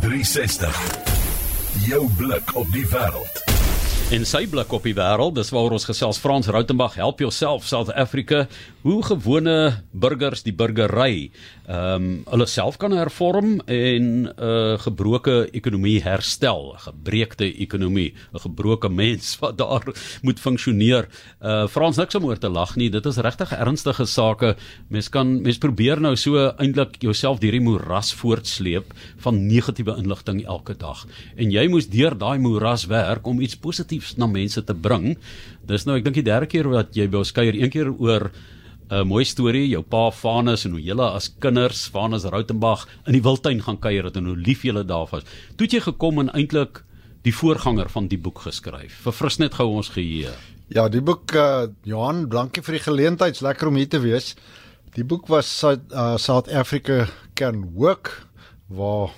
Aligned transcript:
360. 0.00 0.80
Jou 1.86 2.10
blik 2.16 2.56
op 2.56 2.72
die 2.72 2.86
wêreld. 2.88 3.59
En 4.10 4.24
sy 4.26 4.40
blik 4.50 4.72
op 4.74 4.82
die 4.82 4.94
wêreld, 4.98 5.36
dis 5.36 5.52
waaroor 5.54 5.76
ons 5.76 5.84
gesels 5.86 6.18
Frans 6.18 6.48
Rautenbach, 6.50 6.96
help 6.98 7.20
jouself 7.22 7.62
South 7.70 7.92
Africa, 7.94 8.48
hoe 8.82 8.98
gewone 9.06 9.84
burgers 9.94 10.42
die 10.42 10.54
burgery 10.56 11.30
ehm 11.70 11.94
um, 11.94 12.06
hulle 12.26 12.46
self 12.50 12.80
kan 12.82 12.90
hervorm 12.90 13.60
en 13.70 14.06
'n 14.26 14.32
uh, 14.34 14.78
gebroke 14.82 15.46
ekonomie 15.54 16.00
herstel, 16.02 16.74
'n 16.74 16.78
gebreekte 16.78 17.46
ekonomie, 17.46 18.14
'n 18.34 18.40
gebroke 18.42 18.88
mens 18.88 19.36
wat 19.42 19.58
daar 19.58 19.86
moet 20.22 20.40
funksioneer. 20.40 21.06
Uh 21.40 21.68
Frans 21.68 21.96
niks 21.96 22.14
om 22.14 22.24
oor 22.24 22.38
te 22.38 22.48
lag 22.48 22.74
nie, 22.76 22.90
dit 22.90 23.06
is 23.06 23.16
regtig 23.16 23.52
ernstige 23.52 24.06
sake. 24.06 24.56
Mens 24.88 25.08
kan 25.08 25.42
mens 25.42 25.58
probeer 25.58 26.00
nou 26.00 26.16
so 26.16 26.50
eintlik 26.58 26.98
jouself 26.98 27.38
deur 27.38 27.52
die 27.52 27.60
moeras 27.60 28.14
voortsleep 28.14 28.92
van 29.18 29.46
negatiewe 29.46 29.96
inligting 29.96 30.46
elke 30.46 30.74
dag. 30.74 31.06
En 31.36 31.50
jy 31.50 31.68
moes 31.68 31.86
deur 31.86 32.18
daai 32.18 32.38
moeras 32.38 32.86
werk 32.86 33.26
om 33.26 33.40
iets 33.40 33.56
positiefs 33.56 33.99
na 34.18 34.26
mense 34.26 34.62
te 34.64 34.74
bring. 34.74 35.16
Dis 35.66 35.86
nou 35.86 35.96
ek 35.98 36.04
dink 36.04 36.20
die 36.20 36.26
derde 36.26 36.46
keer 36.50 36.68
wat 36.68 36.96
jy 36.96 37.06
by 37.10 37.22
ons 37.22 37.32
kuier, 37.32 37.54
een 37.54 37.70
keer 37.70 37.90
oor 37.90 38.30
'n 38.90 39.06
mooi 39.06 39.24
storie, 39.24 39.68
jou 39.70 39.82
pa 39.82 40.10
Vanus 40.10 40.64
en 40.66 40.72
hoe 40.72 40.82
julle 40.82 41.06
as 41.14 41.28
kinders 41.38 41.88
Vanus 41.94 42.24
Rautenbach 42.24 42.88
in 43.06 43.12
die 43.12 43.22
wildtuin 43.22 43.62
gaan 43.62 43.78
kuier 43.78 44.04
het 44.04 44.16
en 44.16 44.26
hoe 44.26 44.36
lief 44.36 44.62
julle 44.62 44.84
daar 44.84 45.06
was. 45.10 45.22
Toe 45.56 45.66
het 45.66 45.72
jy 45.72 45.80
gekom 45.80 46.18
en 46.18 46.30
eintlik 46.34 46.82
die 47.22 47.34
voorganger 47.34 47.88
van 47.88 48.08
die 48.08 48.18
boek 48.18 48.40
geskryf. 48.46 49.02
Verfris 49.04 49.38
net 49.38 49.54
gou 49.54 49.68
ons 49.76 49.92
geheue. 49.94 50.32
Ja, 50.70 50.88
die 50.88 51.02
boek 51.02 51.34
uh, 51.34 51.68
Johan, 51.86 52.28
dankie 52.30 52.62
vir 52.62 52.78
die 52.78 52.84
geleentheid. 52.84 53.40
Lekker 53.42 53.68
om 53.68 53.78
hier 53.78 53.88
te 53.90 54.00
wees. 54.02 54.34
Die 54.96 55.04
boek 55.04 55.28
was 55.30 55.46
South, 55.46 55.82
uh, 55.92 56.16
South 56.18 56.50
Africa 56.50 57.06
Can 57.34 57.62
Work 57.74 58.26
waar 58.70 59.10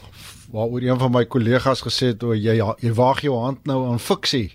waar 0.52 0.68
oor 0.68 0.82
een 0.84 0.98
van 0.98 1.12
my 1.12 1.24
kollegas 1.24 1.82
gesê 1.82 2.12
het 2.12 2.22
o 2.22 2.34
jy 2.36 2.58
jy 2.60 2.92
waag 2.92 3.22
jou 3.24 3.36
hand 3.40 3.66
nou 3.66 3.86
aan 3.90 3.98
fiksie. 3.98 4.52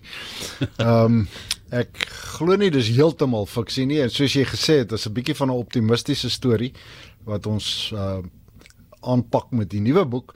Ehm 0.78 1.04
um, 1.04 1.28
Ek 1.68 1.98
glo 2.08 2.56
nie 2.56 2.70
dis 2.72 2.88
heeltemal 2.96 3.44
fiksie 3.44 3.84
nie 3.84 3.98
en 4.00 4.08
soos 4.08 4.32
jy 4.32 4.46
gesê 4.48 4.78
het, 4.80 4.92
is 4.96 5.06
'n 5.06 5.12
bietjie 5.12 5.36
van 5.36 5.50
'n 5.50 5.60
optimistiese 5.60 6.30
storie 6.30 6.72
wat 7.24 7.46
ons 7.46 7.92
uh 7.94 8.22
aanpak 9.00 9.52
met 9.52 9.68
die 9.70 9.80
nuwe 9.80 10.04
boek. 10.04 10.34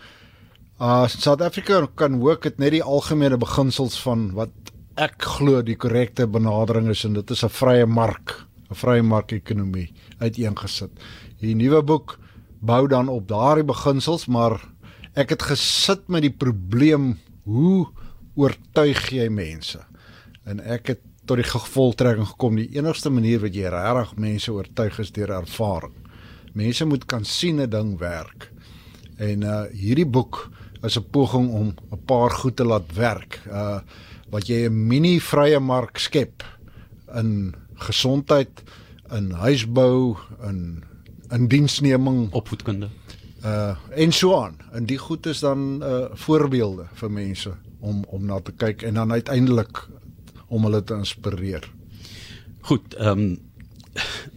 Uh 0.78 1.08
South 1.08 1.40
Africa 1.40 1.88
kan 1.94 2.20
ook 2.22 2.42
dit 2.42 2.58
net 2.58 2.70
die 2.70 2.82
algemene 2.82 3.36
beginsels 3.36 3.98
van 4.02 4.32
wat 4.34 4.50
ek 4.96 5.22
glo 5.22 5.62
die 5.62 5.76
korrekte 5.76 6.26
benadering 6.26 6.88
is 6.88 7.04
en 7.04 7.14
dit 7.14 7.30
is 7.30 7.44
'n 7.44 7.48
vrye 7.48 7.86
mark, 7.86 8.46
'n 8.70 8.74
vrye 8.74 9.02
mark-ekonomie 9.02 9.92
uiteengesit. 10.18 10.90
Die 11.40 11.54
nuwe 11.54 11.82
boek 11.82 12.18
bou 12.60 12.86
dan 12.88 13.08
op 13.08 13.28
daardie 13.28 13.64
beginsels, 13.64 14.26
maar 14.26 14.60
ek 15.14 15.34
het 15.34 15.42
gesit 15.50 16.08
met 16.08 16.24
die 16.24 16.32
probleem 16.32 17.16
hoe 17.44 17.88
oortuig 18.38 19.10
jy 19.12 19.28
mense? 19.28 19.80
En 20.48 20.60
ek 20.60 20.94
het 20.94 21.02
tot 21.28 21.38
die 21.38 21.46
gevolgtrekking 21.46 22.26
gekom 22.32 22.56
die 22.58 22.70
enigste 22.78 23.12
manier 23.12 23.42
wat 23.42 23.54
jy 23.54 23.70
regtig 23.70 24.16
mense 24.18 24.52
oortuig 24.52 24.98
is 25.02 25.12
deur 25.14 25.34
ervaring. 25.36 25.94
Mense 26.58 26.86
moet 26.88 27.04
kan 27.06 27.24
sien 27.24 27.60
'n 27.60 27.70
ding 27.70 27.98
werk. 27.98 28.50
En 29.18 29.42
uh 29.42 29.64
hierdie 29.70 30.06
boek 30.06 30.50
is 30.82 30.98
'n 30.98 31.10
poging 31.10 31.50
om 31.50 31.74
'n 31.92 32.04
paar 32.06 32.30
goed 32.30 32.56
te 32.56 32.64
laat 32.64 32.92
werk. 32.94 33.40
Uh 33.46 33.80
wat 34.30 34.48
jy 34.48 34.66
'n 34.68 34.86
mini 34.88 35.20
vrye 35.20 35.60
mark 35.60 35.98
skep 35.98 36.42
in 37.14 37.54
gesondheid, 37.74 38.62
in 39.10 39.30
huisbou, 39.30 40.16
in 40.42 40.84
in 41.30 41.48
diensneming, 41.48 42.32
opvoedkunde. 42.32 42.88
Uh 43.44 43.76
en 43.90 44.12
so 44.12 44.36
aan. 44.38 44.56
En 44.72 44.86
die 44.86 44.98
goed 44.98 45.26
is 45.26 45.40
dan 45.40 45.82
uh 45.82 46.04
voorbeelde 46.14 46.86
vir 46.94 47.10
mense 47.10 47.54
om 47.80 48.04
om 48.06 48.26
na 48.26 48.40
te 48.40 48.52
kyk 48.52 48.82
en 48.82 48.94
dan 48.94 49.12
uiteindelik 49.12 49.88
om 50.48 50.64
hulle 50.64 50.84
te 50.84 50.94
inspireer. 50.94 51.66
Goed, 52.60 52.94
ehm 52.94 53.18
um, 53.18 53.40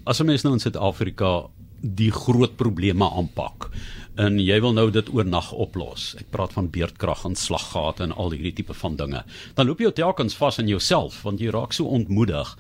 as 0.04 0.20
'n 0.20 0.26
mens 0.26 0.44
nou 0.44 0.54
in 0.54 0.60
Suid-Afrika 0.60 1.48
die 1.82 2.12
groot 2.12 2.56
probleme 2.56 3.10
aanpak 3.10 3.70
en 4.16 4.40
jy 4.40 4.58
wil 4.64 4.74
nou 4.74 4.88
dit 4.92 5.10
oornag 5.14 5.52
oplos. 5.52 6.16
Ek 6.20 6.30
praat 6.32 6.54
van 6.56 6.70
beerdkrag 6.72 7.26
en 7.28 7.36
slaggate 7.36 8.04
en 8.04 8.16
al 8.16 8.32
hierdie 8.32 8.54
tipe 8.54 8.74
van 8.74 8.96
dinge. 8.96 9.24
Dan 9.58 9.68
loop 9.68 9.80
jy 9.80 9.92
telkens 9.92 10.38
vas 10.40 10.60
in 10.60 10.68
jouself 10.72 11.22
want 11.28 11.40
jy 11.40 11.52
raak 11.52 11.74
so 11.74 11.86
ontmoedig. 11.86 12.58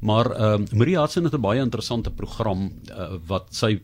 Maar 0.00 0.32
ehm 0.34 0.66
um, 0.66 0.78
Maria 0.78 1.02
het 1.02 1.34
'n 1.34 1.40
baie 1.40 1.60
interessante 1.60 2.10
program 2.10 2.72
uh, 2.90 3.16
wat 3.26 3.54
sy 3.54 3.80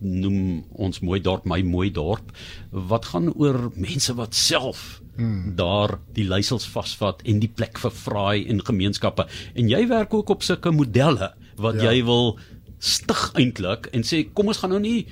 noem 0.00 0.64
ons 0.72 1.00
mooi 1.04 1.20
dorp 1.22 1.46
my 1.48 1.60
mooi 1.66 1.90
dorp 1.94 2.32
wat 2.70 3.10
gaan 3.12 3.30
oor 3.32 3.70
mense 3.74 4.14
wat 4.18 4.34
self 4.34 5.02
hmm. 5.16 5.54
daar 5.58 5.98
die 6.16 6.26
leiersels 6.28 6.66
vasvat 6.70 7.22
en 7.24 7.40
die 7.42 7.50
plek 7.50 7.78
vir 7.82 7.94
vraai 7.94 8.46
en 8.50 8.64
gemeenskappe 8.64 9.26
en 9.54 9.70
jy 9.70 9.84
werk 9.92 10.14
ook 10.14 10.34
op 10.34 10.42
sulke 10.42 10.72
modelle 10.74 11.32
wat 11.56 11.80
ja. 11.80 11.90
jy 11.90 12.04
wil 12.08 12.36
stig 12.78 13.30
eintlik 13.40 13.88
en 13.92 14.04
sê 14.04 14.24
kom 14.34 14.50
ons 14.52 14.60
gaan 14.60 14.74
nou 14.74 14.82
nie 14.82 15.06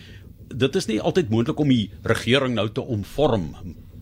dit 0.52 0.76
is 0.76 0.88
nie 0.90 1.00
altyd 1.00 1.30
moontlik 1.32 1.60
om 1.62 1.70
die 1.72 1.88
regering 2.04 2.58
nou 2.58 2.68
te 2.68 2.84
omvorm 2.84 3.52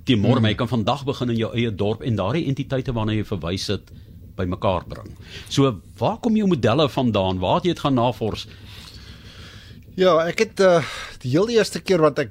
te 0.08 0.16
môre 0.16 0.40
hmm. 0.40 0.50
jy 0.50 0.56
kan 0.58 0.70
vandag 0.70 1.04
begin 1.06 1.36
in 1.36 1.42
jou 1.44 1.52
eie 1.54 1.70
dorp 1.70 2.02
en 2.02 2.18
daardie 2.18 2.48
entiteite 2.50 2.96
waarna 2.96 3.14
jy 3.14 3.26
verwys 3.28 3.68
het 3.70 3.92
bymekaar 4.40 4.86
bring. 4.88 5.14
So 5.52 5.80
waar 6.00 6.18
kom 6.22 6.36
jou 6.38 6.48
modelle 6.48 6.88
vandaan? 6.88 7.40
Waar 7.42 7.60
het 7.60 7.68
jy 7.68 7.74
dit 7.76 7.84
gaan 7.84 7.98
navors? 7.98 8.46
Ja, 10.00 10.14
ek 10.24 10.38
het 10.40 10.60
uh, 10.64 10.78
die 11.20 11.34
heel 11.34 11.50
eerste 11.52 11.82
keer 11.84 12.00
wat 12.00 12.22
ek 12.22 12.30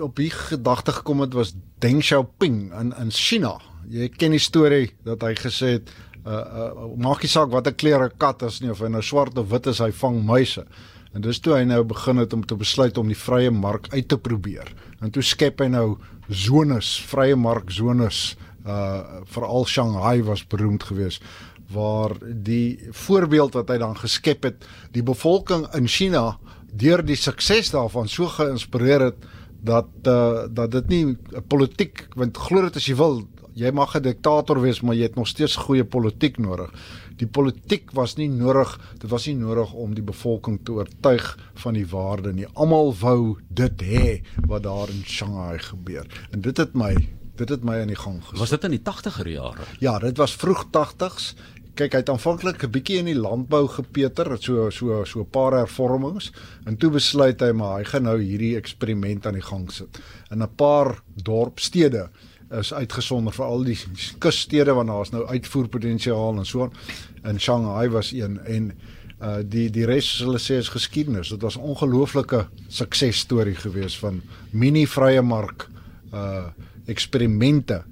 op 0.00 0.14
die 0.16 0.30
gedagte 0.32 0.94
gekom 0.96 1.20
het 1.20 1.34
was 1.36 1.50
Deng 1.84 1.98
Xiaoping 2.00 2.70
in 2.72 2.94
in 2.96 3.10
China. 3.12 3.58
Jy 3.92 4.08
ken 4.14 4.32
die 4.32 4.40
storie 4.40 4.94
dat 5.04 5.26
hy 5.26 5.34
gesê 5.36 5.74
het 5.74 5.90
uh, 6.24 6.38
uh 6.38 6.86
maak 6.96 7.20
nie 7.20 7.28
saak 7.28 7.52
watter 7.52 7.76
kleur 7.76 8.06
'n 8.06 8.16
kat 8.16 8.46
is 8.48 8.62
nie 8.62 8.72
of 8.72 8.80
hy 8.80 8.88
nou 8.88 9.02
swart 9.04 9.36
of 9.36 9.50
wit 9.52 9.68
is, 9.68 9.82
hy 9.84 9.90
vang 9.92 10.22
muise. 10.24 10.64
En 11.12 11.20
dis 11.20 11.40
toe 11.44 11.58
hy 11.58 11.64
nou 11.68 11.82
begin 11.84 12.22
het 12.24 12.32
om 12.32 12.46
te 12.46 12.56
besluit 12.56 12.96
om 12.96 13.12
die 13.12 13.22
vrye 13.26 13.50
mark 13.50 13.92
uit 13.92 14.08
te 14.08 14.16
probeer. 14.16 14.72
En 15.02 15.10
toe 15.10 15.22
skep 15.22 15.60
hy 15.60 15.68
nou 15.68 15.98
zones, 16.28 17.04
vrye 17.12 17.36
mark 17.36 17.70
zones. 17.70 18.36
Uh 18.64 19.20
veral 19.28 19.66
Shanghai 19.66 20.22
was 20.22 20.46
beroemd 20.46 20.88
geweest 20.88 21.22
waar 21.70 22.16
die 22.20 22.88
voorbeeld 22.90 23.54
wat 23.54 23.68
hy 23.68 23.78
dan 23.78 23.96
geskep 23.96 24.42
het, 24.42 24.64
die 24.90 25.02
bevolking 25.02 25.68
in 25.74 25.86
China 25.86 26.38
deur 26.72 27.02
die 27.04 27.16
sukses 27.16 27.70
daarvan 27.70 28.08
so 28.08 28.26
geïnspireer 28.26 29.00
het 29.10 29.28
dat 29.60 29.88
uh, 30.08 30.46
dat 30.48 30.70
dit 30.70 30.88
nie 30.88 31.04
'n 31.06 31.44
politiek 31.48 32.08
want 32.16 32.36
glo 32.36 32.62
dit 32.62 32.76
as 32.76 32.86
jy 32.86 32.96
wil 32.96 33.22
jy 33.54 33.70
mag 33.70 33.94
'n 33.96 34.02
diktator 34.02 34.60
wees 34.60 34.80
maar 34.80 34.94
jy 34.94 35.02
het 35.02 35.16
nog 35.16 35.28
steeds 35.28 35.56
goeie 35.56 35.84
politiek 35.84 36.38
nodig. 36.38 36.70
Die 37.16 37.26
politiek 37.26 37.90
was 37.92 38.16
nie 38.16 38.28
nodig, 38.28 38.78
dit 38.98 39.10
was 39.10 39.26
nie 39.26 39.36
nodig 39.36 39.72
om 39.72 39.94
die 39.94 40.02
bevolking 40.02 40.60
te 40.64 40.72
oortuig 40.72 41.38
van 41.54 41.74
die 41.74 41.86
waarde 41.86 42.32
nie. 42.32 42.46
Almal 42.54 42.94
wou 42.94 43.38
dit 43.48 43.82
hê 43.82 44.22
wat 44.46 44.62
daar 44.62 44.88
in 44.88 45.02
Shanghai 45.04 45.58
gebeur. 45.58 46.06
En 46.30 46.40
dit 46.40 46.56
het 46.56 46.74
my 46.74 46.94
dit 47.40 47.48
het 47.48 47.62
my 47.64 47.80
aan 47.80 47.88
die 47.88 47.96
gang 47.96 48.20
gesit. 48.20 48.38
Was 48.38 48.50
dit 48.50 48.64
in 48.64 48.70
die 48.70 48.82
80er 48.84 49.28
jare? 49.28 49.64
Ja, 49.80 49.98
dit 49.98 50.16
was 50.16 50.36
vroeg 50.36 50.66
80s 50.76 51.34
kyk 51.80 51.94
hy 51.96 52.00
het 52.02 52.10
aanvanklik 52.12 52.64
'n 52.64 52.72
bietjie 52.74 52.98
in 53.00 53.08
die 53.08 53.16
landbou 53.16 53.66
gepeter, 53.68 54.36
so 54.40 54.70
so 54.70 55.04
so 55.04 55.20
'n 55.20 55.30
paar 55.30 55.52
hervormings 55.52 56.32
en 56.66 56.76
toe 56.76 56.90
besluit 56.90 57.40
hy 57.40 57.52
maar 57.52 57.78
hy 57.78 57.84
gaan 57.84 58.02
nou 58.02 58.18
hierdie 58.20 58.56
eksperiment 58.56 59.26
aan 59.26 59.34
die 59.34 59.48
gang 59.48 59.70
sit. 59.72 60.00
In 60.30 60.42
'n 60.42 60.54
paar 60.56 61.02
dorpstede 61.14 62.10
is 62.50 62.72
uitgesonder 62.72 63.32
vir 63.32 63.44
al 63.44 63.64
die 63.64 63.78
kusstede 64.18 64.74
daar 64.74 65.02
is 65.02 65.10
nou 65.10 65.26
uitvoerpotensiaal 65.26 66.38
en 66.38 66.44
so 66.44 66.62
aan. 66.62 66.72
In 67.24 67.40
Shanghai 67.40 67.88
was 67.88 68.12
een 68.12 68.38
en 68.44 68.72
uh 69.22 69.38
die 69.44 69.70
die 69.70 69.84
res 69.84 70.18
hulle 70.18 70.38
sê 70.38 70.56
is 70.58 70.68
geskiedenis. 70.68 71.28
Dit 71.28 71.42
was 71.42 71.56
'n 71.56 71.60
ongelooflike 71.60 72.46
suksesstorie 72.68 73.54
geweest 73.54 73.98
van 73.98 74.22
mini 74.50 74.86
vrye 74.86 75.22
mark 75.22 75.68
uh 76.12 76.46
eksperimente 76.86 77.84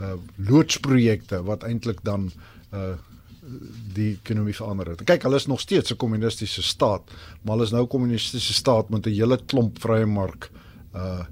uh 0.00 0.14
loodsprojekte 0.36 1.42
wat 1.42 1.62
eintlik 1.62 2.02
dan 2.02 2.30
uh 2.72 2.94
die 3.94 4.18
ekonomie 4.22 4.54
verander 4.56 4.92
het. 4.92 5.04
Kyk, 5.04 5.22
hulle 5.22 5.36
is 5.36 5.46
nog 5.46 5.60
steeds 5.60 5.92
'n 5.92 5.96
kommunistiese 5.96 6.62
staat, 6.62 7.02
maar 7.42 7.54
hulle 7.54 7.64
is 7.64 7.72
nou 7.72 7.82
'n 7.82 7.88
kommunistiese 7.88 8.54
staat 8.54 8.90
met 8.90 9.06
'n 9.06 9.10
hele 9.10 9.38
klomp 9.46 9.78
vrye 9.80 10.06
mark 10.06 10.50
uh 10.94 11.24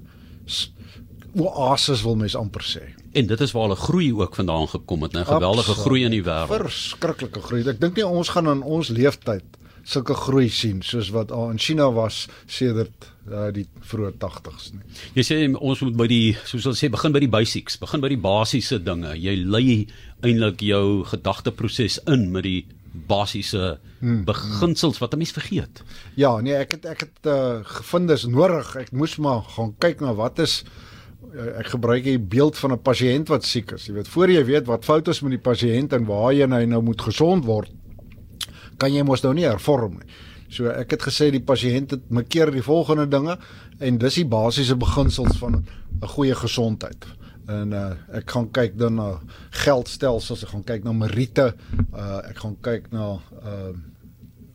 oases 1.33 2.01
wil 2.03 2.15
mens 2.15 2.35
amper 2.35 2.61
sê. 2.61 2.83
En 3.11 3.27
dit 3.27 3.41
is 3.41 3.51
waar 3.51 3.63
hulle 3.63 3.75
groei 3.75 4.13
ook 4.13 4.35
vandaan 4.35 4.67
gekom 4.67 5.01
het, 5.01 5.13
'n 5.13 5.25
geweldige 5.25 5.73
groei 5.73 6.03
in 6.03 6.11
die 6.11 6.23
wêreld. 6.23 6.47
Verskriklike 6.47 7.41
groei. 7.41 7.67
Ek 7.67 7.79
dink 7.79 7.95
nie 7.95 8.07
ons 8.07 8.29
gaan 8.29 8.47
in 8.47 8.61
ons 8.61 8.87
leeftyd 8.87 9.43
sulke 9.83 10.13
groei 10.13 10.49
sien 10.49 10.81
soos 10.81 11.09
wat 11.09 11.31
al 11.31 11.49
in 11.51 11.59
China 11.59 11.91
was 11.91 12.27
sedert 12.45 13.10
uh, 13.29 13.49
die 13.53 13.65
vroeë 13.87 14.13
80s 14.17 14.71
nie. 14.73 14.83
Jy 15.19 15.25
sê 15.27 15.39
ons 15.53 15.81
moet 15.85 15.97
by 15.97 16.07
die 16.09 16.35
soos 16.45 16.67
hulle 16.67 16.79
sê 16.79 16.89
begin 16.93 17.13
by 17.15 17.21
die 17.23 17.31
basics, 17.31 17.77
begin 17.81 18.03
by 18.03 18.11
die 18.13 18.21
basiese 18.21 18.79
dinge. 18.83 19.13
Jy 19.19 19.35
lei 19.45 19.65
eintlik 20.25 20.63
jou 20.65 21.03
gedagteproses 21.11 21.99
in 22.11 22.29
met 22.33 22.47
die 22.47 22.61
basiese 22.91 23.77
hmm, 24.01 24.23
beginsels 24.27 24.99
wat 24.99 25.13
'n 25.13 25.17
mens 25.17 25.31
vergeet. 25.31 25.83
Ja, 26.15 26.39
nee, 26.41 26.55
ek 26.55 26.71
het 26.71 26.85
ek 26.85 26.99
het 26.99 27.25
uh, 27.25 27.63
gevind 27.63 28.07
dis 28.07 28.25
nodig. 28.25 28.75
Ek 28.75 28.91
moes 28.91 29.17
maar 29.17 29.43
gaan 29.55 29.75
kyk 29.79 30.01
na 30.01 30.13
wat 30.13 30.39
is 30.39 30.63
eh, 31.31 31.59
ek 31.59 31.71
gebruik 31.77 32.03
die 32.03 32.19
beeld 32.19 32.57
van 32.57 32.73
'n 32.73 32.81
pasiënt 32.81 33.27
wat 33.27 33.45
siek 33.45 33.71
is. 33.71 33.85
Jy 33.87 33.93
weet, 33.93 34.07
voor 34.07 34.29
jy 34.29 34.43
weet 34.45 34.67
wat 34.67 34.85
fout 34.85 35.07
is 35.07 35.21
met 35.21 35.31
die 35.31 35.45
pasiënt 35.51 35.93
en 35.93 36.05
waarheen 36.05 36.51
hy 36.51 36.65
nou 36.65 36.81
moet 36.81 37.01
gesond 37.01 37.45
word, 37.45 37.71
kan 38.77 38.93
jy 38.93 39.03
mos 39.03 39.23
nou 39.23 39.33
nie 39.33 39.47
hervorm 39.47 39.93
nie. 39.93 40.07
So 40.51 40.67
ek 40.67 40.97
het 40.97 41.05
gesê 41.07 41.29
die 41.31 41.43
pasiënt 41.43 41.95
het 41.95 42.09
mekeer 42.11 42.51
die 42.51 42.63
volgende 42.65 43.07
dinge 43.07 43.37
en 43.79 43.99
dis 44.01 44.19
die 44.19 44.27
basiese 44.27 44.75
beginsels 44.75 45.37
van 45.39 45.63
'n 46.01 46.07
goeie 46.15 46.35
gesondheid. 46.35 47.05
En 47.47 47.71
uh, 47.73 47.91
ek 48.13 48.31
gaan 48.31 48.51
kyk 48.51 48.77
dan 48.77 48.95
na 48.95 49.19
geldstelsels, 49.49 50.43
ek 50.43 50.49
gaan 50.49 50.63
kyk 50.63 50.83
na 50.83 50.91
meriete, 50.91 51.55
uh, 51.95 52.19
ek 52.29 52.37
gaan 52.43 52.57
kyk 52.61 52.91
na 52.91 53.19
uh, 53.43 53.71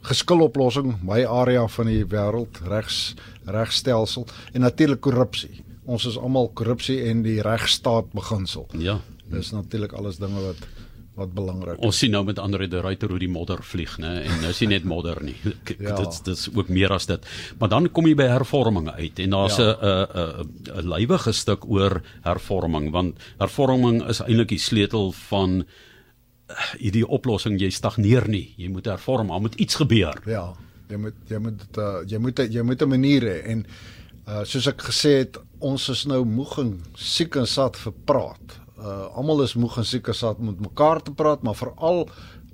geskiloplossing, 0.06 0.94
my 1.02 1.25
area 1.25 1.66
van 1.66 1.87
die 1.87 2.04
wêreld, 2.04 2.60
regs 2.69 3.16
regstelsel 3.46 4.26
en 4.52 4.60
natuurlik 4.60 5.00
korrupsie. 5.00 5.62
Ons 5.84 6.06
is 6.06 6.19
almal 6.19 6.48
korrupsie 6.48 7.00
en 7.10 7.22
die 7.22 7.40
regstaat 7.43 8.12
beginsel. 8.12 8.66
Ja. 8.78 9.00
Dis 9.31 9.52
natuurlik 9.52 9.93
alles 9.93 10.19
dinge 10.19 10.40
wat 10.43 10.60
wat 11.16 11.32
belangrik 11.34 11.78
is. 11.78 11.84
Ons 11.86 11.98
sien 12.02 12.12
nou 12.12 12.22
met 12.24 12.38
Andre 12.38 12.66
de 12.68 12.80
Ruyter 12.84 13.08
hoe 13.12 13.18
die 13.18 13.30
modder 13.32 13.62
vlieg, 13.64 13.96
né? 14.02 14.12
En 14.28 14.40
nou 14.44 14.52
sien 14.56 14.68
net 14.72 14.84
modder 14.84 15.22
nie. 15.24 15.36
Ja. 15.78 15.96
Dit 15.96 16.24
dit 16.24 16.34
is 16.36 16.48
ook 16.54 16.68
meer 16.72 16.92
as 16.92 17.06
dit. 17.06 17.26
Maar 17.58 17.68
dan 17.68 17.88
kom 17.92 18.06
jy 18.08 18.14
by 18.16 18.26
hervorming 18.30 18.88
uit 18.90 19.18
en 19.24 19.30
daar's 19.30 19.58
'n 19.58 19.62
Ja. 19.62 20.06
'n 20.42 20.80
'n 20.80 20.88
lywige 20.88 21.32
stuk 21.32 21.64
oor 21.68 22.02
hervorming 22.24 22.90
want 22.90 23.16
hervorming 23.38 24.02
is 24.08 24.20
eintlik 24.20 24.48
die 24.48 24.58
sleutel 24.58 25.12
van 25.12 25.64
eh, 26.48 26.54
hierdie 26.78 27.06
oplossing 27.06 27.60
jy 27.60 27.70
stagneer 27.70 28.28
nie. 28.28 28.54
Jy 28.56 28.69
moet 28.69 28.84
hervorm, 28.86 29.26
maar 29.26 29.40
moet 29.40 29.54
iets 29.54 29.74
gebeur. 29.74 30.20
Ja, 30.26 30.52
jy 30.88 30.96
moet 30.96 31.14
jy 31.28 31.38
moet 31.38 31.62
uh, 31.78 32.02
jy 32.06 32.19
moet 32.19 32.38
jy 32.38 32.62
moet 32.62 32.82
'n 32.82 32.88
manier 32.88 33.22
hê 33.22 33.42
en 33.46 33.66
uh, 34.28 34.44
soos 34.44 34.66
ek 34.66 34.82
gesê 34.82 35.19
het, 35.19 35.38
ons 35.58 35.88
is 35.88 36.04
nou 36.06 36.24
moeg 36.24 36.58
en 36.58 36.82
siek 36.94 37.36
en 37.36 37.46
sat 37.46 37.76
vir 37.76 37.92
praat. 38.04 38.58
Uh 38.76 39.06
almal 39.17 39.43
is 39.46 39.55
moeg 39.56 39.78
en 39.81 39.87
siek 39.88 40.11
sat 40.12 40.40
om 40.40 40.50
met 40.50 40.61
mekaar 40.61 41.00
te 41.02 41.14
praat, 41.17 41.43
maar 41.43 41.56
veral 41.56 42.05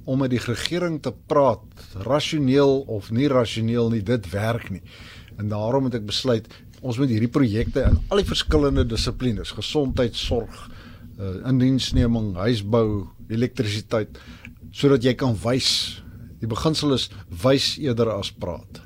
om 0.05 0.19
met 0.23 0.31
die 0.31 0.43
regering 0.43 1.01
te 1.03 1.13
praat, 1.31 1.63
rasioneel 2.07 2.81
of 2.91 3.11
nie 3.15 3.29
rasioneel 3.31 3.91
nie, 3.91 4.03
dit 4.03 4.29
werk 4.31 4.71
nie. 4.71 4.83
En 5.39 5.51
daarom 5.51 5.87
het 5.89 5.99
ek 5.99 6.07
besluit 6.07 6.47
ons 6.83 6.99
moet 6.99 7.11
hierdie 7.11 7.31
projekte 7.31 7.85
in 7.87 7.99
al 8.11 8.23
die 8.23 8.27
verskillende 8.27 8.85
dissiplines, 8.87 9.55
gesondheidsorg, 9.55 10.63
uh 11.19 11.35
indiensneming, 11.51 12.33
huisbou, 12.39 13.09
elektrisiteit 13.31 14.19
sodat 14.73 15.05
jy 15.05 15.13
kan 15.19 15.37
wys. 15.43 16.01
Die 16.41 16.49
beginsel 16.51 16.97
is 16.97 17.11
wys 17.43 17.77
eerder 17.79 18.15
as 18.15 18.33
praat. 18.33 18.81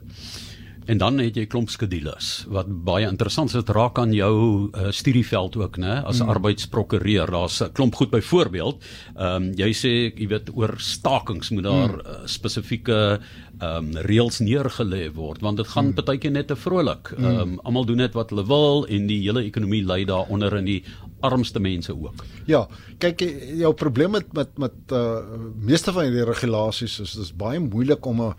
En 0.87 0.99
dan 0.99 1.19
het 1.19 1.37
jy 1.37 1.47
klomp 1.51 1.71
skedules 1.73 2.45
wat 2.53 2.69
baie 2.87 3.09
interessant 3.09 3.51
is. 3.51 3.59
Dit 3.59 3.73
raak 3.75 3.99
aan 3.99 4.13
jou 4.15 4.35
uh, 4.71 4.91
studieveld 4.95 5.57
ook, 5.59 5.81
né? 5.83 5.99
As 6.07 6.21
mm. 6.23 6.31
arbeidsprokureur, 6.37 7.31
daar's 7.31 7.61
'n 7.63 7.73
klomp 7.73 7.95
goed 7.95 8.11
byvoorbeeld. 8.11 8.85
Ehm 9.17 9.43
um, 9.43 9.53
jy 9.55 9.73
sê 9.75 9.93
jy 10.15 10.29
weet 10.29 10.51
oor 10.55 10.75
stakings 10.79 11.51
moet 11.51 11.65
daar 11.65 11.95
mm. 11.95 12.07
uh, 12.07 12.27
spesifieke 12.27 13.19
ehm 13.59 13.77
um, 13.77 13.91
reëls 14.07 14.39
neergelê 14.39 15.11
word 15.13 15.41
want 15.41 15.57
dit 15.57 15.69
gaan 15.69 15.87
mm. 15.87 15.95
partykeer 15.95 16.31
net 16.31 16.47
te 16.47 16.57
vrolik. 16.57 17.13
Ehm 17.19 17.41
um, 17.41 17.59
almal 17.65 17.85
doen 17.85 17.97
net 17.97 18.15
wat 18.15 18.31
hulle 18.31 18.47
wil 18.47 18.87
en 18.87 19.07
die 19.07 19.23
hele 19.23 19.43
ekonomie 19.43 19.85
lei 19.85 20.05
daaronder 20.05 20.57
in 20.57 20.65
die 20.65 20.85
armste 21.21 21.61
mense 21.61 21.93
ook. 21.93 22.25
Ja, 22.47 22.67
kyk 22.99 23.21
jou 23.59 23.73
probleem 23.75 24.11
met 24.11 24.33
met 24.33 24.59
met 24.59 24.93
uh 24.93 25.19
meeste 25.61 25.93
van 25.93 26.05
hierdie 26.05 26.25
regulasies 26.25 27.01
is 27.01 27.13
dis 27.13 27.33
baie 27.33 27.61
moeilik 27.61 28.07
om 28.07 28.21
'n 28.23 28.35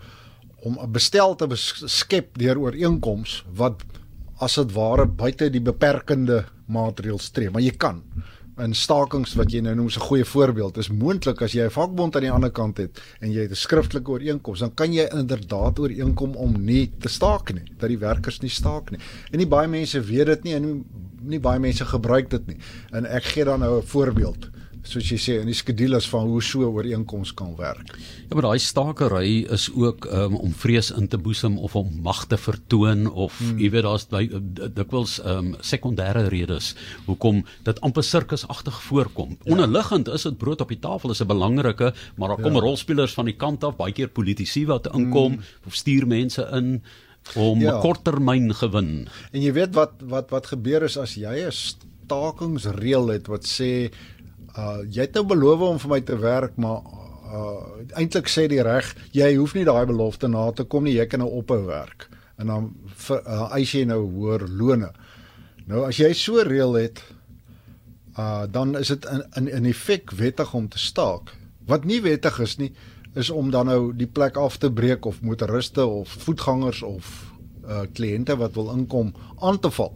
om 0.62 0.78
'n 0.80 0.92
bestel 0.92 1.36
te 1.36 1.46
skep 1.86 2.38
deur 2.38 2.58
ooreenkoms 2.58 3.44
wat 3.54 3.82
as 4.40 4.54
dit 4.54 4.72
ware 4.72 5.06
buite 5.06 5.50
die 5.50 5.62
beperkende 5.62 6.44
maatreëls 6.66 7.30
tree, 7.30 7.50
maar 7.50 7.62
jy 7.62 7.74
kan. 7.76 8.02
In 8.58 8.74
stakings 8.74 9.36
wat 9.38 9.52
jy 9.54 9.60
nou 9.60 9.74
noem 9.74 9.86
'n 9.86 10.06
goeie 10.08 10.24
voorbeeld 10.24 10.78
is 10.78 10.88
moontlik 10.88 11.42
as 11.42 11.52
jy 11.52 11.64
'n 11.64 11.70
vakbond 11.70 12.16
aan 12.16 12.22
die 12.22 12.30
ander 12.30 12.50
kant 12.50 12.78
het 12.78 13.00
en 13.20 13.30
jy 13.30 13.42
het 13.42 13.50
'n 13.50 13.54
skriftelike 13.54 14.10
ooreenkoms 14.10 14.60
dan 14.60 14.74
kan 14.74 14.92
jy 14.92 15.08
inderdaad 15.12 15.78
ooreenkom 15.78 16.34
om 16.34 16.64
nie 16.64 16.90
te 16.98 17.08
staak 17.08 17.54
nie 17.54 17.72
dat 17.78 17.88
die 17.88 17.98
werkers 17.98 18.40
nie 18.40 18.50
staak 18.50 18.90
nie. 18.90 18.98
En 19.30 19.38
nie 19.38 19.46
baie 19.46 19.68
mense 19.68 20.00
weet 20.00 20.26
dit 20.26 20.44
nie 20.44 20.54
en 20.54 20.84
nie, 21.22 21.40
baie 21.40 21.58
mense 21.58 21.84
gebruik 21.84 22.30
dit 22.30 22.46
nie. 22.46 22.56
En 22.92 23.06
ek 23.06 23.24
gee 23.24 23.44
dan 23.44 23.60
nou 23.60 23.78
'n 23.78 23.86
voorbeeld 23.86 24.50
soos 24.88 25.08
jy 25.12 25.18
sê 25.20 25.36
in 25.42 25.48
die 25.50 25.56
skedules 25.56 26.08
van 26.08 26.28
hoe 26.30 26.40
so 26.42 26.62
'n 26.62 26.72
ooreenkoms 26.74 27.34
kan 27.34 27.54
werk. 27.56 27.96
Ja, 28.28 28.34
maar 28.34 28.42
daai 28.42 28.58
stakery 28.58 29.46
is 29.50 29.70
ook 29.74 30.04
um, 30.04 30.36
om 30.36 30.52
vrees 30.52 30.90
in 30.90 31.08
te 31.08 31.18
boesem 31.18 31.58
of 31.58 31.76
om 31.76 32.00
mag 32.02 32.26
te 32.26 32.36
vertoon 32.36 33.06
of 33.06 33.38
hmm. 33.38 33.58
jy 33.58 33.70
weet 33.70 33.82
daar's 33.82 34.06
dikwels 34.74 35.18
ehm 35.20 35.38
um, 35.38 35.56
sekondêre 35.60 36.28
redes 36.28 36.74
hoekom 37.06 37.44
dit 37.64 37.80
amper 37.80 38.02
sirkusagtig 38.02 38.82
voorkom. 38.82 39.36
Ja. 39.44 39.52
Onderliggend 39.52 40.08
is 40.08 40.22
dit 40.22 40.38
brood 40.38 40.60
op 40.60 40.68
die 40.68 40.80
tafel 40.80 41.10
is 41.10 41.20
'n 41.20 41.26
belangrike, 41.26 41.92
maar 42.16 42.28
daar 42.28 42.42
kom 42.42 42.54
ja. 42.54 42.60
rolspelers 42.60 43.14
van 43.14 43.24
die 43.24 43.36
kant 43.36 43.64
af, 43.64 43.76
baie 43.76 43.92
keer 43.92 44.08
politici 44.08 44.66
wat 44.66 44.94
inkom 44.94 45.32
hmm. 45.32 45.42
of 45.66 45.74
stuur 45.74 46.06
mense 46.06 46.48
in 46.52 46.82
om 47.36 47.60
ja. 47.60 47.80
korttermyn 47.80 48.54
gewin. 48.54 49.08
En 49.32 49.42
jy 49.42 49.52
weet 49.52 49.74
wat 49.74 50.00
wat 50.00 50.30
wat 50.30 50.46
gebeur 50.46 50.82
is 50.82 50.96
as 50.96 51.14
jy 51.14 51.44
'n 51.44 51.52
stakingsreël 52.08 53.08
het 53.12 53.26
wat 53.28 53.44
sê 53.44 53.90
uh 54.58 54.80
jy 54.90 55.06
het 55.06 55.14
nou 55.18 55.24
beloof 55.28 55.60
om 55.68 55.78
vir 55.82 55.92
my 55.94 56.00
te 56.00 56.18
werk, 56.18 56.56
maar 56.56 56.82
uh 57.28 57.98
eintlik 58.00 58.30
sê 58.32 58.46
die 58.50 58.62
reg 58.64 58.90
jy 59.16 59.34
hoef 59.36 59.54
nie 59.54 59.66
daai 59.68 59.86
belofte 59.86 60.28
na 60.28 60.48
te 60.52 60.64
kom 60.64 60.88
nie, 60.88 60.96
jy 60.96 61.06
kan 61.06 61.22
nou 61.22 61.30
ophou 61.40 61.60
werk. 61.68 62.08
En 62.38 62.46
dan 62.46 62.66
uh, 63.10 63.48
eis 63.56 63.74
jy 63.74 63.84
nou 63.88 64.02
hoër 64.06 64.46
lone. 64.48 64.90
Nou 65.66 65.84
as 65.88 65.98
jy 66.00 66.12
so 66.16 66.42
reël 66.46 66.76
het, 66.78 67.02
uh 68.18 68.46
dan 68.50 68.76
is 68.78 68.92
dit 68.94 69.08
in 69.12 69.24
in 69.36 69.48
in 69.60 69.70
effek 69.72 70.14
wettig 70.18 70.54
om 70.54 70.68
te 70.68 70.78
staak. 70.78 71.34
Wat 71.66 71.84
nie 71.84 72.00
wettig 72.02 72.38
is 72.40 72.56
nie, 72.58 72.72
is 73.14 73.30
om 73.30 73.50
dan 73.50 73.66
nou 73.66 73.92
die 73.96 74.06
plek 74.06 74.36
af 74.36 74.56
te 74.56 74.70
breek 74.72 75.06
of 75.06 75.20
motoriste 75.22 75.86
of 75.86 76.08
voetgangers 76.24 76.82
of 76.82 77.10
uh 77.66 77.84
kliënte 77.92 78.36
wat 78.36 78.54
wil 78.54 78.72
inkom 78.74 79.12
aan 79.38 79.58
te 79.60 79.70
val. 79.70 79.92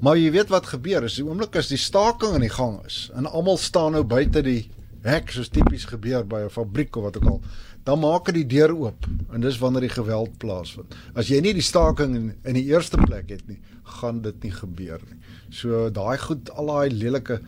Maar 0.00 0.16
jy 0.16 0.30
weet 0.32 0.48
wat 0.48 0.70
gebeur 0.72 1.04
is 1.04 1.18
die 1.20 1.24
oomblik 1.26 1.56
as 1.60 1.68
die 1.68 1.80
staking 1.80 2.38
in 2.38 2.46
die 2.46 2.52
gang 2.52 2.78
is 2.88 3.10
en 3.16 3.28
almal 3.28 3.58
staan 3.60 3.92
nou 3.92 4.04
buite 4.08 4.40
die 4.46 4.70
hek 5.04 5.32
soos 5.32 5.50
tipies 5.52 5.84
gebeur 5.88 6.24
by 6.24 6.44
'n 6.44 6.52
fabriek 6.52 6.96
of 6.96 7.04
wat 7.04 7.16
ook 7.16 7.28
al, 7.28 7.40
dan 7.84 8.00
maak 8.00 8.24
dit 8.26 8.34
die 8.34 8.56
deur 8.56 8.72
oop 8.76 9.06
en 9.32 9.40
dis 9.40 9.58
wanneer 9.58 9.80
die 9.80 9.96
geweld 9.96 10.38
plaasvind. 10.38 10.94
As 11.14 11.28
jy 11.28 11.40
nie 11.40 11.54
die 11.54 11.64
staking 11.64 12.16
in, 12.16 12.34
in 12.44 12.54
die 12.54 12.68
eerste 12.68 12.96
plek 12.96 13.30
het 13.30 13.46
nie, 13.48 13.60
gaan 13.84 14.22
dit 14.22 14.42
nie 14.42 14.52
gebeur 14.52 15.00
nie. 15.08 15.18
So 15.50 15.90
daai 15.90 16.18
goed 16.18 16.50
al 16.50 16.66
daai 16.66 16.90
lelike 16.90 17.40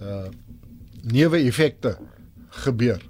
uh 0.00 0.28
neeweffekte 1.06 1.98
gebeur. 2.64 3.00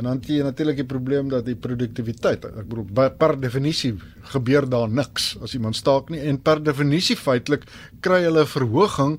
En 0.00 0.06
dan 0.08 0.16
het 0.16 0.30
jy 0.32 0.40
natuurlik 0.40 0.78
die 0.80 0.88
probleem 0.88 1.28
dat 1.28 1.44
die 1.44 1.58
produktiwiteit, 1.60 2.46
ek 2.48 2.68
bedoel 2.70 3.10
per 3.20 3.34
definisie 3.36 3.92
gebeur 4.32 4.64
daar 4.72 4.88
niks 4.88 5.34
as 5.44 5.52
iemand 5.58 5.76
staak 5.76 6.08
nie 6.08 6.22
en 6.30 6.38
per 6.40 6.62
definisie 6.64 7.18
feitelik 7.20 7.66
kry 8.00 8.22
hulle 8.24 8.46
'n 8.46 8.52
verhoging 8.54 9.18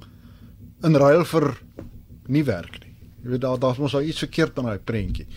in 0.84 0.98
ruil 0.98 1.24
vir 1.34 1.46
nie 2.28 2.44
werk 2.44 2.80
nie. 2.82 2.96
Jy 3.24 3.30
weet 3.30 3.42
daar 3.42 3.60
daar's 3.60 3.78
mos 3.78 3.94
al 3.94 4.10
iets 4.10 4.26
verkeerd 4.26 4.58
aan 4.58 4.72
daai 4.72 4.80
prentjie. 4.80 5.28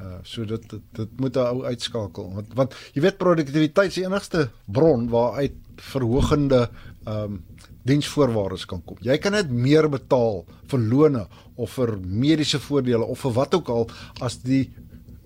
Uh 0.00 0.16
so 0.22 0.44
dit 0.44 0.64
dit, 0.70 0.82
dit 0.92 1.20
moet 1.20 1.36
'n 1.36 1.44
ou 1.52 1.64
uitskakel 1.64 2.32
want 2.32 2.54
want 2.54 2.74
jy 2.94 3.02
weet 3.02 3.18
produktiwiteit 3.18 3.88
is 3.88 4.00
die 4.00 4.04
enigste 4.04 4.48
bron 4.64 5.08
waaruit 5.08 5.60
verhogende 5.76 6.70
ehm 7.04 7.22
um, 7.22 7.44
diensvoorwaardes 7.86 8.66
kan 8.68 8.82
kom. 8.84 8.98
Jy 9.04 9.16
kan 9.22 9.36
net 9.36 9.50
meer 9.50 9.88
betaal 9.90 10.44
vir 10.70 10.82
lone 10.90 11.26
of 11.56 11.76
vir 11.78 11.96
mediese 12.02 12.60
voordele 12.62 13.06
of 13.06 13.22
vir 13.24 13.36
wat 13.36 13.56
ook 13.58 13.72
al 13.72 13.88
as 14.26 14.40
die 14.44 14.66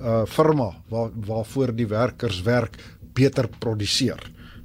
uh 0.00 0.24
firma 0.24 0.70
waar 0.88 1.10
waarvoor 1.12 1.74
die 1.76 1.88
werkers 1.88 2.40
werk 2.42 2.78
beter 3.14 3.48
produseer. 3.60 4.20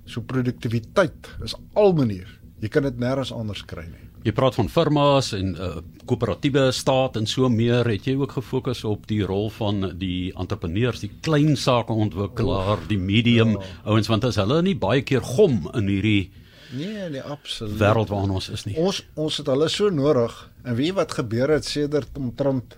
So 0.06 0.22
produktiwiteit 0.22 1.30
is 1.44 1.56
al 1.74 1.94
manier. 1.94 2.30
Jy 2.62 2.72
kan 2.72 2.86
dit 2.88 3.00
nêrens 3.00 3.34
anders 3.36 3.66
kry 3.68 3.84
nie. 3.84 4.06
Jy 4.26 4.34
praat 4.34 4.56
van 4.58 4.70
firmas 4.72 5.34
en 5.38 5.56
uh 5.56 5.76
koöperatiewe 6.06 6.70
staat 6.72 7.16
en 7.18 7.26
so 7.26 7.50
meer. 7.50 7.88
Het 7.90 8.12
jy 8.12 8.16
ook 8.20 8.38
gefokus 8.38 8.84
op 8.86 9.08
die 9.10 9.24
rol 9.26 9.50
van 9.50 9.92
die 9.98 10.32
entrepreneurs, 10.38 11.02
die 11.02 11.12
klein 11.26 11.56
sakeontwikkelaar, 11.58 12.86
die 12.90 13.00
medium 13.02 13.56
oh. 13.58 13.70
ouens 13.90 14.10
want 14.12 14.28
as 14.30 14.38
hulle 14.38 14.62
nie 14.62 14.76
baie 14.78 15.02
keer 15.02 15.26
gom 15.26 15.66
in 15.74 15.90
hierdie 15.90 16.30
Nee, 16.72 17.10
nee, 17.10 17.22
absoluut. 17.22 17.78
wêreld 17.80 18.10
waarin 18.10 18.30
ons 18.30 18.50
is 18.50 18.66
nie. 18.66 18.76
Ons 18.82 19.04
ons 19.14 19.38
het 19.38 19.48
hulle 19.48 19.70
so 19.70 19.90
nodig. 19.90 20.34
En 20.64 20.76
weet 20.76 20.98
wat 20.98 21.14
gebeur 21.20 21.50
het 21.50 21.66
sedert 21.66 22.18
omtrent 22.18 22.78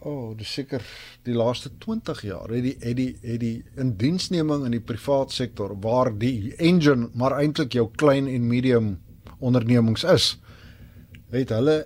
O, 0.00 0.10
oh, 0.10 0.28
dis 0.32 0.48
seker 0.48 0.80
die 1.28 1.34
laaste 1.36 1.68
20 1.84 2.22
jaar 2.24 2.48
het 2.48 2.62
die 2.64 2.76
het 2.80 2.96
die 2.96 3.10
het 3.20 3.40
die 3.42 3.56
indiensneming 3.82 4.62
in 4.64 4.72
die 4.72 4.80
privaat 4.80 5.34
sektor 5.36 5.74
waar 5.84 6.08
die 6.16 6.54
engine 6.56 7.10
maar 7.12 7.36
eintlik 7.36 7.76
jou 7.76 7.84
klein 8.00 8.30
en 8.32 8.46
medium 8.48 8.94
ondernemings 9.44 10.06
is. 10.08 10.30
Het 11.34 11.52
hulle 11.52 11.82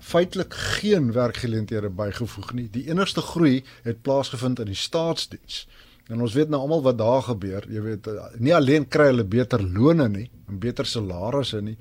feitelik 0.00 0.56
geen 0.78 1.12
werkgeleenthede 1.12 1.90
bygevoeg 1.92 2.54
nie. 2.56 2.70
Die 2.72 2.86
enigste 2.88 3.20
groei 3.20 3.60
het 3.84 4.00
plaasgevind 4.02 4.64
in 4.64 4.72
die 4.72 4.78
staatsdiens. 4.78 5.66
En 6.08 6.20
ons 6.24 6.34
weet 6.34 6.48
nou 6.48 6.60
almal 6.64 6.82
wat 6.82 6.98
daar 6.98 7.22
gebeur. 7.22 7.66
Jy 7.68 7.80
weet 7.84 8.06
nie 8.40 8.54
alleen 8.56 8.88
kry 8.88 9.10
hulle 9.10 9.24
beter 9.28 9.62
lone 9.62 10.08
nie 10.08 10.28
en 10.48 10.60
beter 10.60 10.88
salarisse 10.88 11.60
nie, 11.60 11.76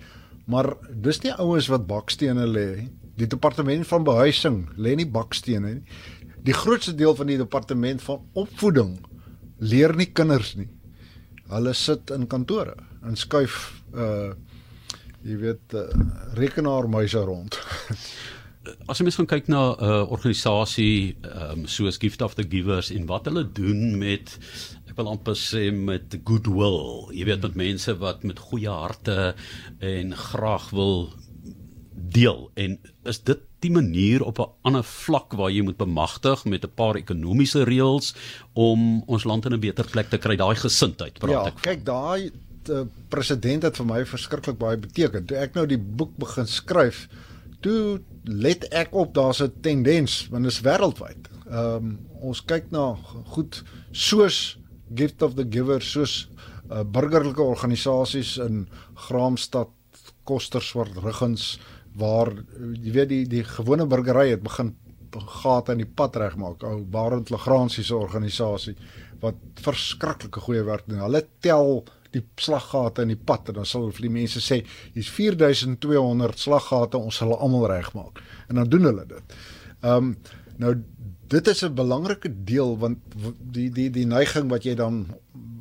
Maar 0.48 0.72
dis 1.04 1.20
nie 1.26 1.34
ouens 1.36 1.68
wat 1.68 1.88
bakstene 1.90 2.46
lê. 2.48 2.88
Die 3.20 3.28
departement 3.28 3.88
van 3.90 4.06
behuising 4.08 4.62
lê 4.80 4.96
nie 4.96 5.08
bakstene 5.12 5.74
nie. 5.80 6.00
Die 6.48 6.56
grootste 6.56 6.94
deel 6.96 7.16
van 7.18 7.28
die 7.28 7.40
departement 7.40 8.04
van 8.06 8.24
opvoeding 8.40 8.96
leer 9.60 9.96
nie 9.98 10.08
kinders 10.16 10.54
nie. 10.56 10.70
Hulle 11.52 11.74
sit 11.76 12.14
in 12.16 12.28
kantore 12.32 12.78
en 13.04 13.20
skuif 13.20 13.62
uh 13.94 14.34
jy 15.28 15.34
weet 15.42 15.74
uh, 15.76 15.82
rekenaarmuise 16.38 17.20
rond. 17.26 17.58
As 18.88 19.00
jy 19.00 19.08
mens 19.08 19.18
gaan 19.20 19.30
kyk 19.30 19.48
na 19.52 19.62
'n 19.74 19.84
uh, 19.84 20.12
organisasie 20.12 21.18
um, 21.24 21.68
soos 21.68 21.98
Gift 21.98 22.22
of 22.22 22.36
the 22.36 22.44
Givers 22.44 22.92
en 22.92 23.06
wat 23.06 23.26
hulle 23.26 23.44
doen 23.44 23.98
met 23.98 24.38
ek 24.88 24.96
wil 24.96 25.12
amper 25.12 25.36
sê 25.36 25.72
met 25.72 26.20
goodwill. 26.24 27.12
Jy 27.14 27.26
weet 27.26 27.42
met 27.42 27.56
mense 27.56 27.98
wat 27.98 28.24
met 28.24 28.40
goeie 28.40 28.70
harte 28.70 29.36
en 29.80 30.16
graag 30.16 30.70
wil 30.72 31.14
deel 31.94 32.52
en 32.56 32.80
is 33.04 33.20
dit 33.20 33.40
die 33.60 33.72
manier 33.72 34.24
op 34.24 34.40
'n 34.40 34.52
ander 34.62 34.84
vlak 34.84 35.34
waar 35.34 35.52
jy 35.52 35.62
moet 35.62 35.78
bemagtig 35.78 36.46
met 36.46 36.64
'n 36.64 36.76
paar 36.76 36.96
ekonomiese 36.96 37.64
reëls 37.64 38.14
om 38.54 39.04
ons 39.08 39.24
land 39.24 39.46
in 39.46 39.54
'n 39.54 39.60
beter 39.60 39.86
plek 39.86 40.10
te 40.10 40.18
kry 40.18 40.36
daai 40.36 40.56
gesindheid 40.56 41.20
praat 41.20 41.32
ja, 41.32 41.48
ek 41.48 41.62
kyk 41.62 41.86
daai 41.86 42.32
uh, 42.70 42.84
president 43.10 43.64
het 43.68 43.80
vir 43.80 43.88
my 43.88 44.04
verskriklik 44.08 44.60
baie 44.60 44.78
beteken. 44.82 45.26
Toe 45.28 45.40
ek 45.42 45.58
nou 45.58 45.66
die 45.70 45.80
boek 45.80 46.16
begin 46.20 46.48
skryf, 46.50 47.08
toe 47.66 48.02
let 48.24 48.68
ek 48.76 48.94
op 48.96 49.14
daar's 49.14 49.42
'n 49.42 49.54
tendens 49.62 50.28
want 50.32 50.44
dit 50.44 50.52
is 50.52 50.62
wêreldwyd. 50.62 51.30
Ehm 51.50 51.76
um, 51.76 52.00
ons 52.20 52.46
kyk 52.46 52.72
na 52.72 52.98
goed 53.34 53.64
soos 53.92 54.58
Gift 54.96 55.22
of 55.22 55.36
the 55.36 55.46
Giver 55.50 55.82
soos 55.82 56.30
uh, 56.72 56.84
burgerlike 56.84 57.42
organisasies 57.42 58.38
in 58.38 58.68
Graamsstad, 58.94 59.70
Kosterswart, 60.24 60.98
Ruggens 60.98 61.60
waar 61.98 62.32
jy 62.84 62.92
weet 62.92 63.10
die 63.10 63.24
die 63.28 63.44
gewone 63.44 63.86
burgery 63.86 64.30
het 64.30 64.44
begin 64.44 64.76
gate 65.18 65.72
in 65.72 65.82
die 65.82 65.90
pad 65.90 66.16
regmaak. 66.16 66.64
Ou 66.64 66.84
Barend 66.86 67.32
Legrandsie 67.34 67.84
se 67.84 67.96
organisasie 67.96 68.76
wat 69.22 69.36
verskriklike 69.64 70.42
goeie 70.46 70.64
werk 70.64 70.86
doen. 70.86 71.02
Hulle 71.02 71.24
tel 71.42 71.84
die 72.12 72.24
slaggate 72.36 73.02
in 73.02 73.08
die 73.08 73.24
pad 73.30 73.50
en 73.50 73.54
dan 73.62 73.66
sal 73.66 73.92
vir 73.92 74.08
die 74.08 74.16
mense 74.20 74.42
sê 74.44 74.64
hier's 74.94 75.10
4200 75.10 76.40
slaggate, 76.40 76.98
ons 76.98 77.16
sal 77.16 77.36
almal 77.38 77.68
regmaak. 77.72 78.22
En 78.50 78.56
dan 78.56 78.70
doen 78.70 78.92
hulle 78.92 79.06
dit. 79.06 79.40
Ehm 79.82 79.96
um, 79.96 80.18
nou 80.58 80.72
dit 81.28 81.48
is 81.48 81.64
'n 81.64 81.74
belangrike 81.74 82.30
deel 82.44 82.78
want 82.78 82.98
die 83.40 83.70
die 83.70 83.90
die 83.90 84.06
neiging 84.06 84.50
wat 84.50 84.64
jy 84.64 84.74
dan 84.76 85.06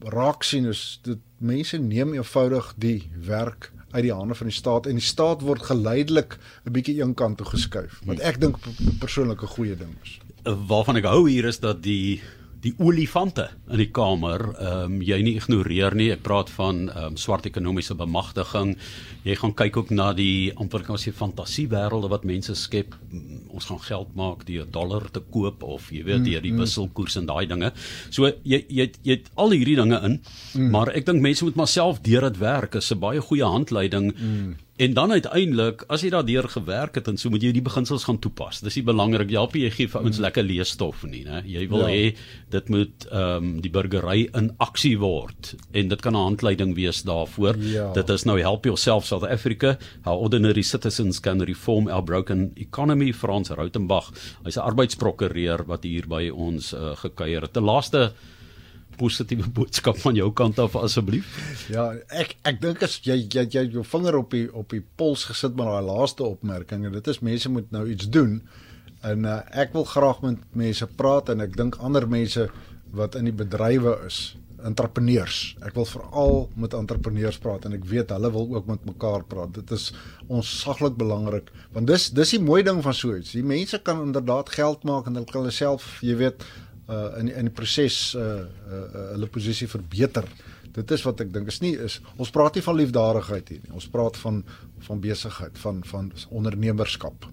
raak 0.01 0.43
sien 0.43 0.67
is 0.67 1.01
dit 1.03 1.19
mense 1.39 1.79
neem 1.79 2.15
eenvoudig 2.15 2.75
die 2.77 3.11
werk 3.27 3.73
uit 3.91 4.03
die 4.03 4.15
hande 4.15 4.35
van 4.35 4.47
die 4.47 4.57
staat 4.57 4.87
en 4.87 4.95
die 5.01 5.05
staat 5.05 5.43
word 5.43 5.63
geleidelik 5.63 6.39
'n 6.65 6.73
bietjie 6.73 7.01
een 7.01 7.15
kant 7.15 7.37
toe 7.37 7.47
geskuif 7.47 8.01
wat 8.05 8.21
ek 8.21 8.41
dink 8.41 8.57
persoonlik 8.99 9.43
'n 9.43 9.55
goeie 9.57 9.77
ding 9.77 9.95
is. 10.03 10.19
Waarvan 10.45 10.97
ek 10.97 11.05
hou 11.05 11.29
hier 11.29 11.45
is 11.45 11.61
dat 11.61 11.83
die 11.83 12.23
die 12.67 12.75
olifante 12.83 13.47
in 13.71 13.81
die 13.81 13.91
kamer, 13.95 14.43
ehm 14.57 14.97
um, 14.97 14.99
jy 15.05 15.19
nie 15.25 15.35
ignoreer 15.39 15.95
nie. 15.99 16.09
Ek 16.15 16.25
praat 16.27 16.51
van 16.55 16.87
ehm 16.89 17.13
um, 17.13 17.19
swart 17.21 17.47
ekonomiese 17.49 17.97
bemagtiging. 17.99 18.75
Jy 19.27 19.37
gaan 19.41 19.55
kyk 19.59 19.79
ook 19.81 19.93
na 19.95 20.11
die 20.17 20.53
amper 20.63 20.85
kan 20.87 20.99
sê 21.01 21.13
fantasiewêrelde 21.15 22.11
wat 22.13 22.27
mense 22.29 22.55
skep. 22.59 22.95
Ons 23.55 23.71
gaan 23.71 23.83
geld 23.87 24.13
maak 24.19 24.45
deur 24.49 24.67
dollar 24.71 25.09
te 25.13 25.23
koop 25.35 25.65
of 25.67 25.91
jy 25.95 26.05
weet 26.07 26.27
deur 26.27 26.45
die 26.45 26.55
wisselkoers 26.57 27.19
en 27.21 27.31
daai 27.31 27.47
dinge. 27.51 27.73
So 28.11 28.31
jy 28.43 28.63
jy 28.69 28.91
jy 29.03 29.19
het 29.19 29.31
al 29.35 29.57
hierdie 29.57 29.79
dinge 29.79 30.03
in, 30.09 30.21
mm. 30.55 30.71
maar 30.71 30.93
ek 30.95 31.07
dink 31.07 31.23
mense 31.23 31.45
moet 31.47 31.59
maar 31.59 31.71
self 31.71 32.03
deur 32.07 32.31
dit 32.31 32.39
werk. 32.43 32.75
Is 32.75 32.93
'n 32.93 33.01
baie 33.01 33.21
goeie 33.21 33.45
handleiding. 33.45 34.13
Mm. 34.15 34.55
En 34.77 34.93
dan 34.93 35.13
uiteindelik, 35.13 35.87
as 35.89 36.03
jy 36.05 36.11
daardeur 36.13 36.49
gewerk 36.53 36.99
het 36.99 37.07
en 37.09 37.17
so 37.17 37.33
moet 37.33 37.45
jy 37.47 37.53
die 37.57 37.65
beginsels 37.65 38.05
gaan 38.05 38.19
toepas. 38.21 38.61
Dis 38.61 38.77
nie 38.77 38.85
belangrik 38.85 39.31
jy 39.33 39.39
help 39.39 39.57
jy 39.57 39.71
gee 39.73 39.89
vir 39.89 40.03
ouens 40.03 40.19
mm. 40.19 40.25
lekker 40.27 40.45
leesstof 40.45 41.07
nie, 41.09 41.23
né? 41.25 41.41
Jy 41.49 41.65
wil 41.73 41.87
ja. 41.87 41.95
hê 41.95 42.03
dit 42.53 42.69
moet 42.75 43.07
ehm 43.09 43.47
um, 43.47 43.49
die 43.65 43.73
burgery 43.73 44.27
in 44.37 44.51
aksie 44.61 44.99
word 45.01 45.55
en 45.73 45.89
dit 45.89 46.05
kan 46.05 46.13
'n 46.13 46.29
handleiding 46.29 46.77
wees 46.77 47.03
daarvoor. 47.09 47.57
Ja. 47.73 47.89
Dit 47.97 48.13
is 48.13 48.27
nou 48.29 48.37
help 48.41 48.69
yourself 48.69 49.07
South 49.09 49.25
Africa, 49.25 49.79
how 50.05 50.21
ordinary 50.21 50.63
citizens 50.63 51.21
can 51.21 51.41
reform 51.41 51.89
our 51.89 52.05
broken 52.05 52.53
economy 52.57 53.13
Frans 53.13 53.49
Rautenbach. 53.49 54.13
Hy's 54.45 54.57
'n 54.57 54.69
arbeidsprokureur 54.69 55.65
wat 55.67 55.85
hier 55.85 56.05
by 56.07 56.29
ons 56.29 56.75
uh, 56.75 56.93
gekuier 56.97 57.43
het. 57.43 57.55
Die 57.55 57.63
laaste 57.63 58.13
positiewe 58.99 59.49
boodskap 59.59 59.99
van 60.03 60.19
jou 60.19 60.31
kant 60.37 60.61
af 60.63 60.77
asseblief? 60.81 61.29
Ja, 61.73 61.89
ek 62.09 62.37
ek 62.49 62.63
dink 62.63 62.85
as 62.87 62.99
jy 63.07 63.19
jy 63.25 63.47
jy 63.47 63.67
jou 63.79 63.85
vinger 63.87 64.21
op 64.21 64.31
die 64.35 64.47
op 64.53 64.73
die 64.75 64.85
pols 65.01 65.27
gesit 65.31 65.57
met 65.59 65.69
daai 65.69 65.85
laaste 65.89 66.25
opmerking 66.27 66.87
en 66.87 66.97
dit 66.97 67.13
is 67.13 67.23
mense 67.25 67.53
moet 67.53 67.71
nou 67.75 67.87
iets 67.91 68.09
doen. 68.11 68.41
En 69.07 69.29
uh, 69.29 69.41
ek 69.53 69.77
wil 69.77 69.85
graag 69.87 70.23
met 70.25 70.43
mense 70.57 70.89
praat 70.99 71.31
en 71.31 71.45
ek 71.45 71.55
dink 71.59 71.79
ander 71.85 72.09
mense 72.09 72.49
wat 72.97 73.17
in 73.19 73.29
die 73.29 73.35
bedrywe 73.35 73.93
is, 74.07 74.37
entrepreneurs. 74.67 75.55
Ek 75.67 75.75
wil 75.77 75.87
veral 75.89 76.39
met 76.59 76.75
entrepreneurs 76.75 77.39
praat 77.43 77.67
en 77.69 77.77
ek 77.77 77.85
weet 77.89 78.13
hulle 78.15 78.31
wil 78.35 78.49
ook 78.57 78.69
met 78.71 78.87
mekaar 78.89 79.27
praat. 79.29 79.53
Dit 79.59 79.73
is 79.77 79.91
ons 80.27 80.49
saglik 80.63 80.97
belangrik 80.99 81.53
want 81.75 81.91
dis 81.91 82.09
dis 82.17 82.37
die 82.37 82.43
mooi 82.43 82.63
ding 82.67 82.81
van 82.85 82.97
so 82.97 83.15
iets. 83.17 83.35
Die 83.37 83.47
mense 83.47 83.79
kan 83.85 84.03
inderdaad 84.09 84.53
geld 84.57 84.87
maak 84.89 85.07
en 85.07 85.19
hulle 85.19 85.31
kan 85.31 85.45
hulle 85.45 85.55
self, 85.55 85.97
jy 86.05 86.17
weet, 86.23 86.47
uh 86.89 87.19
in 87.21 87.29
in 87.29 87.49
die 87.51 87.55
proses 87.55 88.15
uh, 88.15 88.23
uh 88.23 88.83
uh 88.83 89.07
hulle 89.15 89.31
posisie 89.33 89.69
verbeter. 89.69 90.29
Dit 90.77 90.91
is 90.91 91.03
wat 91.07 91.21
ek 91.25 91.33
dink 91.33 91.49
is 91.49 91.61
nie 91.65 91.75
is 91.89 92.01
ons 92.17 92.31
praat 92.31 92.59
nie 92.59 92.65
van 92.67 92.79
liefdadigheid 92.79 93.49
hier 93.49 93.65
nie. 93.65 93.75
Ons 93.75 93.89
praat 93.91 94.19
van 94.23 94.45
van 94.87 95.01
besigheid, 95.01 95.59
van 95.59 95.83
van 95.85 96.13
ondernemerskap. 96.31 97.27